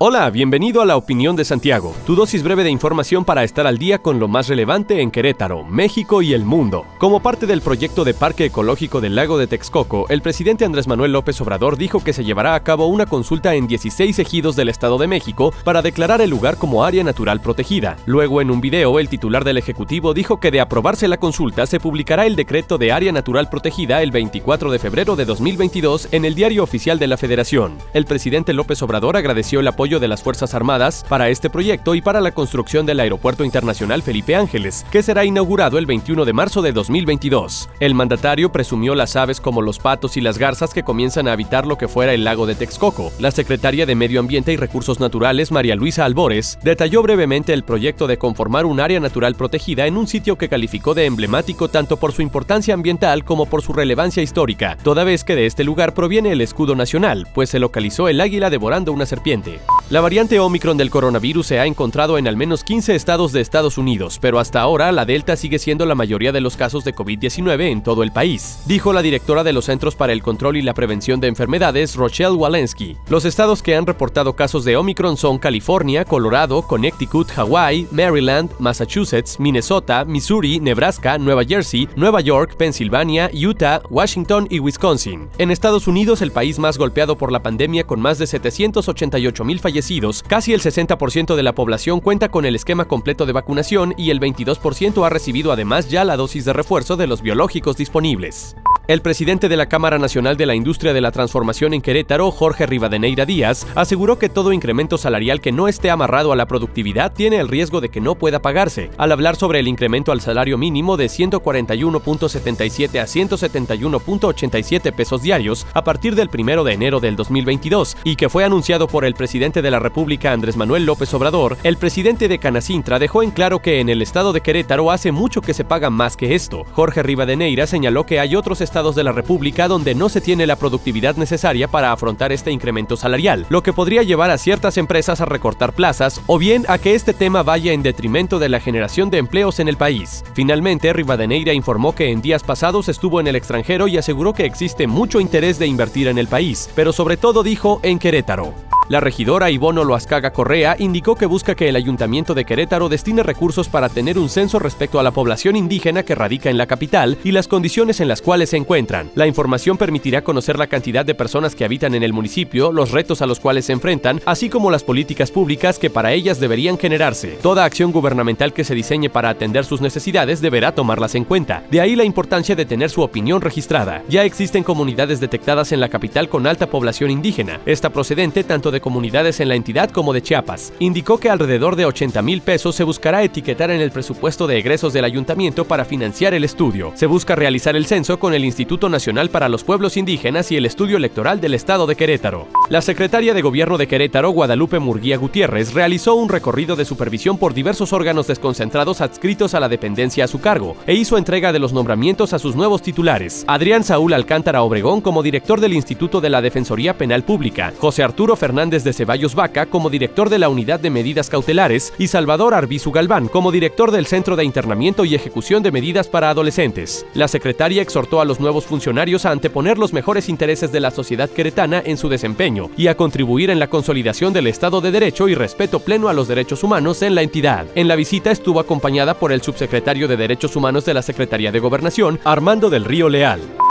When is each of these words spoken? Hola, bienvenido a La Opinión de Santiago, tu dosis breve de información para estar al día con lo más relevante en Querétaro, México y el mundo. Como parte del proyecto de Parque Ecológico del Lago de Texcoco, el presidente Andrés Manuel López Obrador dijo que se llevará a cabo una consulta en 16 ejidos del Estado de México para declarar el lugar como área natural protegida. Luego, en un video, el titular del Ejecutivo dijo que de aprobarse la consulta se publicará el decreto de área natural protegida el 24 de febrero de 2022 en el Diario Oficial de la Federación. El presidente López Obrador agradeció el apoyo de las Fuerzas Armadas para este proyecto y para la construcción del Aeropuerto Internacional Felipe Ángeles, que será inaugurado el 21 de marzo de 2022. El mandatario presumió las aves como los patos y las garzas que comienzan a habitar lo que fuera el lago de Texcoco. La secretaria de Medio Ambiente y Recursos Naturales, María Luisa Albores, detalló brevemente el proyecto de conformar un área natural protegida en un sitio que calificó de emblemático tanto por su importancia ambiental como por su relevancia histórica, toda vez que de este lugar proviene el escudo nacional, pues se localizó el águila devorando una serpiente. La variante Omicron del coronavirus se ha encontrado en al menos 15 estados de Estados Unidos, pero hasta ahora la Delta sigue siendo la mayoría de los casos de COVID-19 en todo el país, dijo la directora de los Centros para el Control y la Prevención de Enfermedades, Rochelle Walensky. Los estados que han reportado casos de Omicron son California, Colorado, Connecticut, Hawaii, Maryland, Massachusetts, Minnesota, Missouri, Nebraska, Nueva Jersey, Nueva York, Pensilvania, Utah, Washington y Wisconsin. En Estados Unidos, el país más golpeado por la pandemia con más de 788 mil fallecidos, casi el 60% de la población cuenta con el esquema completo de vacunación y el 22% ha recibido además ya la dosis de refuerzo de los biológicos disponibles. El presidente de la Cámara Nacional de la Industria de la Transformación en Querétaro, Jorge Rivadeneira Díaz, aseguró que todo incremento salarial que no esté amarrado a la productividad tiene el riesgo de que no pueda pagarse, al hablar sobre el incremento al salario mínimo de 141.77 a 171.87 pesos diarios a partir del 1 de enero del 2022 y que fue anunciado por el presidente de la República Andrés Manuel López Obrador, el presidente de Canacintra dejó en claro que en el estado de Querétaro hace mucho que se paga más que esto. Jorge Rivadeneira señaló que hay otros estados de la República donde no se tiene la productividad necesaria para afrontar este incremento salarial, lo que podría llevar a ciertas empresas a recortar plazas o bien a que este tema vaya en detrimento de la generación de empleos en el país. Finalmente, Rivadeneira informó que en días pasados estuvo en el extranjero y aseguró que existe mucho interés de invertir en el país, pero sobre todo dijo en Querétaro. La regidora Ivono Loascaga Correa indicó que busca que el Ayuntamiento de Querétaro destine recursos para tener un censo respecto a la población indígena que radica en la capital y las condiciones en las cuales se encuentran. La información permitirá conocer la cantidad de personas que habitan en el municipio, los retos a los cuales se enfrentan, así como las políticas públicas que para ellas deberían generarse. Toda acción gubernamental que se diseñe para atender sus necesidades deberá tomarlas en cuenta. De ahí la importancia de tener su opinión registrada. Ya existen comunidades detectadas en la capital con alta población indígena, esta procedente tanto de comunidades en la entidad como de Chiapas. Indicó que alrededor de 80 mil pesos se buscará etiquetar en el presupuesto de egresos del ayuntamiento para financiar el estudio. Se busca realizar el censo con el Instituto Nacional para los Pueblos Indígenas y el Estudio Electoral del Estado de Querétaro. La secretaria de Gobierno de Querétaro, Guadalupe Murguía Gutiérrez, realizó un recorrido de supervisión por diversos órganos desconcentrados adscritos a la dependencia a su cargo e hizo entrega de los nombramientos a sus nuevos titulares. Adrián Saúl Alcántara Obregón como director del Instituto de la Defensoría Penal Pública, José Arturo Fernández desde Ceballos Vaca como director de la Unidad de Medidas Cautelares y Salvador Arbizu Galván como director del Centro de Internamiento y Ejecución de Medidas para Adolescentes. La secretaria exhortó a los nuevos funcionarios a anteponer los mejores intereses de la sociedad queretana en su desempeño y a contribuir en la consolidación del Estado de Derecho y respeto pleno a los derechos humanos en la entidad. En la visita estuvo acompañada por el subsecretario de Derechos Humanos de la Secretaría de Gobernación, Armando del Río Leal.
Hola, 0.00 0.30
bienvenido 0.30 0.80
a 0.80 0.86
La 0.86 0.96
Opinión 0.96 1.34
de 1.34 1.44
Santiago, 1.44 1.92
tu 2.06 2.14
dosis 2.14 2.44
breve 2.44 2.62
de 2.62 2.70
información 2.70 3.24
para 3.24 3.42
estar 3.42 3.66
al 3.66 3.78
día 3.78 3.98
con 3.98 4.20
lo 4.20 4.28
más 4.28 4.46
relevante 4.46 5.02
en 5.02 5.10
Querétaro, 5.10 5.64
México 5.64 6.22
y 6.22 6.34
el 6.34 6.44
mundo. 6.44 6.86
Como 6.98 7.18
parte 7.18 7.48
del 7.48 7.62
proyecto 7.62 8.04
de 8.04 8.14
Parque 8.14 8.44
Ecológico 8.44 9.00
del 9.00 9.16
Lago 9.16 9.38
de 9.38 9.48
Texcoco, 9.48 10.06
el 10.08 10.22
presidente 10.22 10.64
Andrés 10.64 10.86
Manuel 10.86 11.10
López 11.10 11.40
Obrador 11.40 11.76
dijo 11.76 11.98
que 11.98 12.12
se 12.12 12.22
llevará 12.22 12.54
a 12.54 12.62
cabo 12.62 12.86
una 12.86 13.06
consulta 13.06 13.56
en 13.56 13.66
16 13.66 14.16
ejidos 14.20 14.54
del 14.54 14.68
Estado 14.68 14.98
de 14.98 15.08
México 15.08 15.52
para 15.64 15.82
declarar 15.82 16.20
el 16.20 16.30
lugar 16.30 16.58
como 16.58 16.84
área 16.84 17.02
natural 17.02 17.40
protegida. 17.40 17.96
Luego, 18.06 18.40
en 18.40 18.52
un 18.52 18.60
video, 18.60 19.00
el 19.00 19.08
titular 19.08 19.42
del 19.42 19.58
Ejecutivo 19.58 20.14
dijo 20.14 20.38
que 20.38 20.52
de 20.52 20.60
aprobarse 20.60 21.08
la 21.08 21.16
consulta 21.16 21.66
se 21.66 21.80
publicará 21.80 22.24
el 22.24 22.36
decreto 22.36 22.78
de 22.78 22.92
área 22.92 23.10
natural 23.10 23.50
protegida 23.50 24.00
el 24.00 24.12
24 24.12 24.70
de 24.70 24.78
febrero 24.78 25.16
de 25.16 25.24
2022 25.24 26.10
en 26.12 26.24
el 26.24 26.36
Diario 26.36 26.62
Oficial 26.62 27.00
de 27.00 27.08
la 27.08 27.16
Federación. 27.16 27.78
El 27.94 28.04
presidente 28.04 28.52
López 28.52 28.80
Obrador 28.80 29.16
agradeció 29.16 29.58
el 29.58 29.66
apoyo 29.66 29.87
de 29.88 30.08
las 30.08 30.22
Fuerzas 30.22 30.52
Armadas 30.52 31.06
para 31.08 31.30
este 31.30 31.48
proyecto 31.48 31.94
y 31.94 32.02
para 32.02 32.20
la 32.20 32.32
construcción 32.32 32.84
del 32.84 33.00
Aeropuerto 33.00 33.44
Internacional 33.44 34.02
Felipe 34.02 34.36
Ángeles, 34.36 34.84
que 34.90 35.02
será 35.02 35.24
inaugurado 35.24 35.78
el 35.78 35.86
21 35.86 36.26
de 36.26 36.32
marzo 36.34 36.60
de 36.60 36.72
2022. 36.72 37.70
El 37.80 37.94
mandatario 37.94 38.52
presumió 38.52 38.94
las 38.94 39.16
aves 39.16 39.40
como 39.40 39.62
los 39.62 39.78
patos 39.78 40.18
y 40.18 40.20
las 40.20 40.36
garzas 40.36 40.74
que 40.74 40.82
comienzan 40.82 41.26
a 41.26 41.32
habitar 41.32 41.66
lo 41.66 41.78
que 41.78 41.88
fuera 41.88 42.12
el 42.12 42.24
lago 42.24 42.44
de 42.44 42.54
Texcoco. 42.54 43.10
La 43.18 43.30
secretaria 43.30 43.86
de 43.86 43.94
Medio 43.94 44.20
Ambiente 44.20 44.52
y 44.52 44.58
Recursos 44.58 45.00
Naturales, 45.00 45.50
María 45.50 45.74
Luisa 45.74 46.04
Albores, 46.04 46.58
detalló 46.62 47.02
brevemente 47.02 47.54
el 47.54 47.64
proyecto 47.64 48.06
de 48.06 48.18
conformar 48.18 48.66
un 48.66 48.80
área 48.80 49.00
natural 49.00 49.34
protegida 49.34 49.86
en 49.86 49.96
un 49.96 50.06
sitio 50.06 50.36
que 50.36 50.50
calificó 50.50 50.92
de 50.92 51.06
emblemático 51.06 51.68
tanto 51.68 51.96
por 51.96 52.12
su 52.12 52.20
importancia 52.20 52.74
ambiental 52.74 53.24
como 53.24 53.46
por 53.46 53.62
su 53.62 53.72
relevancia 53.72 54.22
histórica, 54.22 54.76
toda 54.82 55.04
vez 55.04 55.24
que 55.24 55.36
de 55.36 55.46
este 55.46 55.64
lugar 55.64 55.94
proviene 55.94 56.32
el 56.32 56.40
escudo 56.40 56.74
nacional, 56.74 57.28
pues 57.34 57.50
se 57.50 57.58
localizó 57.58 58.08
el 58.08 58.20
águila 58.20 58.50
devorando 58.50 58.92
una 58.92 59.06
serpiente. 59.06 59.60
La 59.90 60.02
variante 60.02 60.38
Omicron 60.38 60.76
del 60.76 60.90
coronavirus 60.90 61.46
se 61.46 61.60
ha 61.60 61.64
encontrado 61.64 62.18
en 62.18 62.28
al 62.28 62.36
menos 62.36 62.62
15 62.62 62.94
estados 62.94 63.32
de 63.32 63.40
Estados 63.40 63.78
Unidos, 63.78 64.18
pero 64.20 64.38
hasta 64.38 64.60
ahora 64.60 64.92
la 64.92 65.06
Delta 65.06 65.34
sigue 65.34 65.58
siendo 65.58 65.86
la 65.86 65.94
mayoría 65.94 66.30
de 66.30 66.42
los 66.42 66.58
casos 66.58 66.84
de 66.84 66.94
COVID-19 66.94 67.70
en 67.70 67.82
todo 67.82 68.02
el 68.02 68.12
país, 68.12 68.58
dijo 68.66 68.92
la 68.92 69.00
directora 69.00 69.44
de 69.44 69.54
los 69.54 69.64
Centros 69.64 69.96
para 69.96 70.12
el 70.12 70.22
Control 70.22 70.58
y 70.58 70.62
la 70.62 70.74
Prevención 70.74 71.20
de 71.20 71.28
Enfermedades, 71.28 71.96
Rochelle 71.96 72.36
Walensky. 72.36 72.98
Los 73.08 73.24
estados 73.24 73.62
que 73.62 73.76
han 73.76 73.86
reportado 73.86 74.36
casos 74.36 74.66
de 74.66 74.76
Omicron 74.76 75.16
son 75.16 75.38
California, 75.38 76.04
Colorado, 76.04 76.60
Connecticut, 76.60 77.30
Hawaii, 77.34 77.88
Maryland, 77.90 78.50
Massachusetts, 78.58 79.40
Minnesota, 79.40 80.04
Missouri, 80.04 80.60
Nebraska, 80.60 81.16
Nueva 81.16 81.44
Jersey, 81.46 81.88
Nueva 81.96 82.20
York, 82.20 82.56
Pensilvania, 82.58 83.30
Utah, 83.32 83.80
Washington 83.88 84.48
y 84.50 84.58
Wisconsin. 84.58 85.30
En 85.38 85.50
Estados 85.50 85.88
Unidos, 85.88 86.20
el 86.20 86.30
país 86.30 86.58
más 86.58 86.76
golpeado 86.76 87.16
por 87.16 87.32
la 87.32 87.42
pandemia 87.42 87.84
con 87.84 88.02
más 88.02 88.18
de 88.18 88.26
788 88.26 89.44
mil 89.46 89.58
fallecidos, 89.60 89.77
casi 90.26 90.52
el 90.52 90.60
60% 90.60 91.36
de 91.36 91.42
la 91.42 91.54
población 91.54 92.00
cuenta 92.00 92.30
con 92.30 92.44
el 92.44 92.54
esquema 92.54 92.86
completo 92.86 93.26
de 93.26 93.32
vacunación 93.32 93.94
y 93.96 94.10
el 94.10 94.20
22% 94.20 95.06
ha 95.06 95.08
recibido 95.08 95.52
además 95.52 95.88
ya 95.88 96.04
la 96.04 96.16
dosis 96.16 96.44
de 96.44 96.52
refuerzo 96.52 96.96
de 96.96 97.06
los 97.06 97.22
biológicos 97.22 97.76
disponibles. 97.76 98.56
El 98.88 99.02
presidente 99.02 99.50
de 99.50 99.56
la 99.58 99.66
Cámara 99.66 99.98
Nacional 99.98 100.38
de 100.38 100.46
la 100.46 100.54
Industria 100.54 100.94
de 100.94 101.02
la 101.02 101.12
Transformación 101.12 101.74
en 101.74 101.82
Querétaro, 101.82 102.30
Jorge 102.30 102.64
Rivadeneira 102.64 103.26
Díaz, 103.26 103.66
aseguró 103.74 104.18
que 104.18 104.30
todo 104.30 104.50
incremento 104.50 104.96
salarial 104.96 105.42
que 105.42 105.52
no 105.52 105.68
esté 105.68 105.90
amarrado 105.90 106.32
a 106.32 106.36
la 106.36 106.46
productividad 106.46 107.12
tiene 107.12 107.36
el 107.36 107.48
riesgo 107.48 107.82
de 107.82 107.90
que 107.90 108.00
no 108.00 108.14
pueda 108.14 108.40
pagarse, 108.40 108.90
al 108.96 109.12
hablar 109.12 109.36
sobre 109.36 109.58
el 109.58 109.68
incremento 109.68 110.10
al 110.10 110.22
salario 110.22 110.56
mínimo 110.56 110.96
de 110.96 111.04
141.77 111.04 112.98
a 112.98 113.04
171.87 113.04 114.94
pesos 114.94 115.20
diarios 115.20 115.66
a 115.74 115.84
partir 115.84 116.14
del 116.14 116.30
1 116.32 116.64
de 116.64 116.72
enero 116.72 116.98
del 116.98 117.14
2022 117.14 117.94
y 118.04 118.16
que 118.16 118.30
fue 118.30 118.44
anunciado 118.44 118.88
por 118.88 119.04
el 119.04 119.12
presidente 119.12 119.60
de 119.60 119.70
la 119.70 119.80
República 119.80 120.32
Andrés 120.32 120.56
Manuel 120.56 120.86
López 120.86 121.12
Obrador, 121.12 121.58
el 121.62 121.76
presidente 121.76 122.26
de 122.26 122.38
Canacintra 122.38 122.98
dejó 122.98 123.22
en 123.22 123.32
claro 123.32 123.58
que 123.58 123.80
en 123.80 123.90
el 123.90 124.00
estado 124.00 124.32
de 124.32 124.40
Querétaro 124.40 124.90
hace 124.90 125.12
mucho 125.12 125.42
que 125.42 125.52
se 125.52 125.64
paga 125.64 125.90
más 125.90 126.16
que 126.16 126.34
esto. 126.34 126.64
Jorge 126.72 127.02
Rivadeneira 127.02 127.66
señaló 127.66 128.06
que 128.06 128.18
hay 128.18 128.34
otros 128.34 128.62
estados 128.62 128.77
de 128.78 129.02
la 129.02 129.12
República 129.12 129.66
donde 129.66 129.94
no 129.96 130.08
se 130.08 130.20
tiene 130.20 130.46
la 130.46 130.54
productividad 130.54 131.16
necesaria 131.16 131.66
para 131.66 131.90
afrontar 131.90 132.30
este 132.30 132.52
incremento 132.52 132.96
salarial, 132.96 133.44
lo 133.48 133.62
que 133.62 133.72
podría 133.72 134.04
llevar 134.04 134.30
a 134.30 134.38
ciertas 134.38 134.76
empresas 134.76 135.20
a 135.20 135.24
recortar 135.24 135.72
plazas 135.72 136.20
o 136.26 136.38
bien 136.38 136.64
a 136.68 136.78
que 136.78 136.94
este 136.94 137.12
tema 137.12 137.42
vaya 137.42 137.72
en 137.72 137.82
detrimento 137.82 138.38
de 138.38 138.48
la 138.48 138.60
generación 138.60 139.10
de 139.10 139.18
empleos 139.18 139.58
en 139.58 139.68
el 139.68 139.76
país. 139.76 140.24
Finalmente, 140.32 140.92
Rivadeneira 140.92 141.52
informó 141.52 141.94
que 141.94 142.12
en 142.12 142.22
días 142.22 142.44
pasados 142.44 142.88
estuvo 142.88 143.18
en 143.20 143.26
el 143.26 143.36
extranjero 143.36 143.88
y 143.88 143.98
aseguró 143.98 144.32
que 144.32 144.44
existe 144.44 144.86
mucho 144.86 145.20
interés 145.20 145.58
de 145.58 145.66
invertir 145.66 146.06
en 146.06 146.18
el 146.18 146.28
país, 146.28 146.70
pero 146.76 146.92
sobre 146.92 147.16
todo 147.16 147.42
dijo 147.42 147.80
en 147.82 147.98
Querétaro. 147.98 148.77
La 148.88 149.00
regidora 149.00 149.50
Ivono 149.50 149.84
Loascaga 149.84 150.32
Correa 150.32 150.74
indicó 150.78 151.14
que 151.14 151.26
busca 151.26 151.54
que 151.54 151.68
el 151.68 151.76
Ayuntamiento 151.76 152.32
de 152.32 152.46
Querétaro 152.46 152.88
destine 152.88 153.22
recursos 153.22 153.68
para 153.68 153.90
tener 153.90 154.18
un 154.18 154.30
censo 154.30 154.58
respecto 154.58 154.98
a 154.98 155.02
la 155.02 155.10
población 155.10 155.56
indígena 155.56 156.04
que 156.04 156.14
radica 156.14 156.48
en 156.48 156.56
la 156.56 156.64
capital 156.64 157.18
y 157.22 157.32
las 157.32 157.48
condiciones 157.48 158.00
en 158.00 158.08
las 158.08 158.22
cuales 158.22 158.48
se 158.48 158.56
encuentran. 158.56 159.10
La 159.14 159.26
información 159.26 159.76
permitirá 159.76 160.22
conocer 160.22 160.58
la 160.58 160.68
cantidad 160.68 161.04
de 161.04 161.14
personas 161.14 161.54
que 161.54 161.66
habitan 161.66 161.94
en 161.94 162.02
el 162.02 162.14
municipio, 162.14 162.72
los 162.72 162.90
retos 162.90 163.20
a 163.20 163.26
los 163.26 163.40
cuales 163.40 163.66
se 163.66 163.74
enfrentan, 163.74 164.22
así 164.24 164.48
como 164.48 164.70
las 164.70 164.84
políticas 164.84 165.30
públicas 165.30 165.78
que 165.78 165.90
para 165.90 166.14
ellas 166.14 166.40
deberían 166.40 166.78
generarse. 166.78 167.36
Toda 167.42 167.66
acción 167.66 167.92
gubernamental 167.92 168.54
que 168.54 168.64
se 168.64 168.74
diseñe 168.74 169.10
para 169.10 169.28
atender 169.28 169.66
sus 169.66 169.82
necesidades 169.82 170.40
deberá 170.40 170.74
tomarlas 170.74 171.14
en 171.14 171.24
cuenta. 171.24 171.62
De 171.70 171.82
ahí 171.82 171.94
la 171.94 172.04
importancia 172.04 172.56
de 172.56 172.64
tener 172.64 172.88
su 172.88 173.02
opinión 173.02 173.42
registrada. 173.42 174.02
Ya 174.08 174.24
existen 174.24 174.64
comunidades 174.64 175.20
detectadas 175.20 175.72
en 175.72 175.80
la 175.80 175.90
capital 175.90 176.30
con 176.30 176.46
alta 176.46 176.68
población 176.70 177.10
indígena, 177.10 177.60
esta 177.66 177.90
procedente 177.90 178.44
tanto 178.44 178.70
de 178.70 178.77
comunidades 178.80 179.40
en 179.40 179.48
la 179.48 179.54
entidad 179.54 179.90
como 179.90 180.12
de 180.12 180.22
Chiapas. 180.22 180.72
Indicó 180.78 181.18
que 181.18 181.30
alrededor 181.30 181.76
de 181.76 181.84
80 181.84 182.22
mil 182.22 182.40
pesos 182.42 182.74
se 182.74 182.84
buscará 182.84 183.22
etiquetar 183.22 183.70
en 183.70 183.80
el 183.80 183.90
presupuesto 183.90 184.46
de 184.46 184.58
egresos 184.58 184.92
del 184.92 185.04
ayuntamiento 185.04 185.64
para 185.64 185.84
financiar 185.84 186.34
el 186.34 186.44
estudio. 186.44 186.92
Se 186.94 187.06
busca 187.06 187.34
realizar 187.34 187.76
el 187.76 187.86
censo 187.86 188.18
con 188.18 188.34
el 188.34 188.44
Instituto 188.44 188.88
Nacional 188.88 189.30
para 189.30 189.48
los 189.48 189.64
Pueblos 189.64 189.96
Indígenas 189.96 190.52
y 190.52 190.56
el 190.56 190.66
Estudio 190.66 190.96
Electoral 190.96 191.40
del 191.40 191.54
Estado 191.54 191.86
de 191.86 191.96
Querétaro. 191.96 192.48
La 192.68 192.82
secretaria 192.82 193.34
de 193.34 193.42
Gobierno 193.42 193.78
de 193.78 193.86
Querétaro, 193.86 194.30
Guadalupe 194.30 194.78
Murguía 194.78 195.16
Gutiérrez, 195.16 195.72
realizó 195.74 196.14
un 196.14 196.28
recorrido 196.28 196.76
de 196.76 196.84
supervisión 196.84 197.38
por 197.38 197.54
diversos 197.54 197.92
órganos 197.92 198.26
desconcentrados 198.26 199.00
adscritos 199.00 199.54
a 199.54 199.60
la 199.60 199.68
dependencia 199.68 200.24
a 200.24 200.28
su 200.28 200.40
cargo 200.40 200.76
e 200.86 200.94
hizo 200.94 201.18
entrega 201.18 201.52
de 201.52 201.58
los 201.58 201.72
nombramientos 201.72 202.32
a 202.32 202.38
sus 202.38 202.56
nuevos 202.56 202.82
titulares. 202.82 203.44
Adrián 203.46 203.84
Saúl 203.84 204.12
Alcántara 204.12 204.62
Obregón 204.62 205.00
como 205.00 205.22
director 205.22 205.60
del 205.60 205.72
Instituto 205.72 206.20
de 206.20 206.30
la 206.30 206.42
Defensoría 206.42 206.96
Penal 206.96 207.22
Pública, 207.22 207.72
José 207.78 208.02
Arturo 208.02 208.36
Fernández 208.36 208.67
desde 208.70 208.92
Ceballos 208.92 209.34
Vaca 209.34 209.66
como 209.66 209.90
director 209.90 210.28
de 210.28 210.38
la 210.38 210.48
Unidad 210.48 210.80
de 210.80 210.90
Medidas 210.90 211.28
Cautelares 211.30 211.92
y 211.98 212.08
Salvador 212.08 212.54
Arbizu 212.54 212.92
Galván 212.92 213.28
como 213.28 213.52
director 213.52 213.90
del 213.90 214.06
Centro 214.06 214.36
de 214.36 214.44
Internamiento 214.44 215.04
y 215.04 215.14
Ejecución 215.14 215.62
de 215.62 215.72
Medidas 215.72 216.08
para 216.08 216.30
Adolescentes. 216.30 217.06
La 217.14 217.28
secretaria 217.28 217.82
exhortó 217.82 218.20
a 218.20 218.24
los 218.24 218.40
nuevos 218.40 218.64
funcionarios 218.66 219.26
a 219.26 219.30
anteponer 219.30 219.78
los 219.78 219.92
mejores 219.92 220.28
intereses 220.28 220.72
de 220.72 220.80
la 220.80 220.90
sociedad 220.90 221.28
queretana 221.28 221.82
en 221.84 221.96
su 221.96 222.08
desempeño 222.08 222.70
y 222.76 222.88
a 222.88 222.96
contribuir 222.96 223.50
en 223.50 223.58
la 223.58 223.68
consolidación 223.68 224.32
del 224.32 224.46
Estado 224.46 224.80
de 224.80 224.90
Derecho 224.90 225.28
y 225.28 225.34
respeto 225.34 225.80
pleno 225.80 226.08
a 226.08 226.12
los 226.12 226.28
derechos 226.28 226.62
humanos 226.62 227.02
en 227.02 227.14
la 227.14 227.22
entidad. 227.22 227.66
En 227.74 227.88
la 227.88 227.96
visita 227.96 228.30
estuvo 228.30 228.60
acompañada 228.60 229.14
por 229.14 229.32
el 229.32 229.42
subsecretario 229.42 230.08
de 230.08 230.16
Derechos 230.16 230.56
Humanos 230.56 230.84
de 230.84 230.94
la 230.94 231.02
Secretaría 231.02 231.52
de 231.52 231.60
Gobernación, 231.60 232.18
Armando 232.24 232.70
del 232.70 232.84
Río 232.84 233.08
Leal. 233.08 233.40